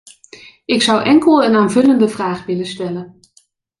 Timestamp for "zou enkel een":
0.81-1.55